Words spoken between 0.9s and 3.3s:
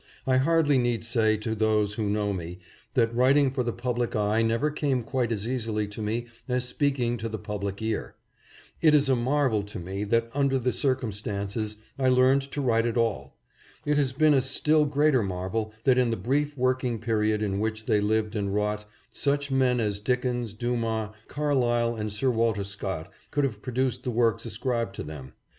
say to those who know me, that